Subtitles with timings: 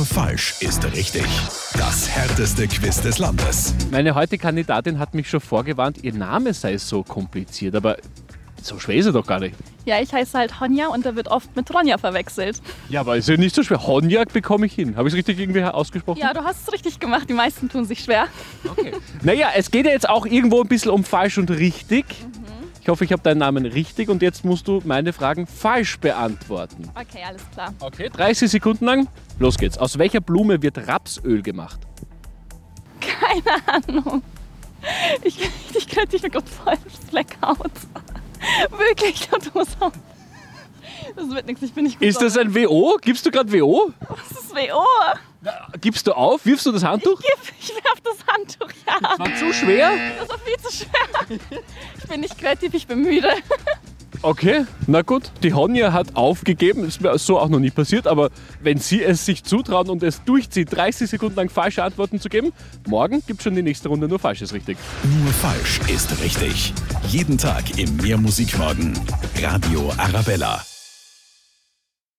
[0.00, 1.26] Nur falsch ist richtig.
[1.76, 3.74] Das härteste Quiz des Landes.
[3.90, 7.98] Meine heutige Kandidatin hat mich schon vorgewarnt, ihr Name sei so kompliziert, aber
[8.62, 9.54] so schwer ist er doch gar nicht.
[9.84, 12.62] Ja, ich heiße halt Honja und da wird oft mit Ronja verwechselt.
[12.88, 13.86] Ja, aber ist ja nicht so schwer.
[13.86, 14.96] Honjak bekomme ich hin.
[14.96, 16.18] Habe ich es richtig irgendwie ausgesprochen?
[16.18, 17.28] Ja, du hast es richtig gemacht.
[17.28, 18.28] Die meisten tun sich schwer.
[18.66, 18.92] Okay.
[19.22, 22.06] Naja, es geht ja jetzt auch irgendwo ein bisschen um falsch und richtig.
[22.10, 22.24] Ich
[22.90, 26.90] hoffe, ich habe deinen Namen richtig und jetzt musst du meine Fragen falsch beantworten.
[26.94, 27.72] Okay, alles klar.
[27.80, 29.08] Okay, 30 Sekunden lang.
[29.38, 29.78] Los geht's.
[29.78, 31.80] Aus welcher Blume wird Rapsöl gemacht?
[33.00, 34.22] Keine Ahnung.
[35.22, 35.38] Ich,
[35.74, 36.76] ich könnte dich gerade voll
[37.10, 37.70] Blackout.
[38.70, 39.92] Wirklich, du.
[41.16, 42.08] Das wird nichts, ich bin nicht gut.
[42.08, 42.96] Ist das ein WO?
[43.00, 43.92] Gibst du gerade WO?
[44.00, 44.84] Das ist WO.
[45.80, 46.44] Gibst du auf?
[46.44, 47.20] Wirfst du das Handtuch?
[47.20, 49.18] Ich, ich werf das Handtuch, ja.
[49.18, 49.92] War zu schwer?
[50.18, 50.38] Das war
[50.70, 51.38] schwer.
[51.98, 53.28] Ich bin nicht kreativ, ich bin müde.
[54.22, 55.30] Okay, na gut.
[55.42, 56.84] Die Honja hat aufgegeben.
[56.84, 58.30] Ist mir so auch noch nie passiert, aber
[58.60, 62.52] wenn sie es sich zutrauen und es durchzieht, 30 Sekunden lang falsche Antworten zu geben,
[62.86, 64.76] morgen gibt es schon die nächste Runde nur Falsches richtig.
[65.22, 66.74] Nur falsch ist richtig.
[67.08, 68.92] Jeden Tag im Mehrmusikmorgen.
[69.40, 70.62] Radio Arabella.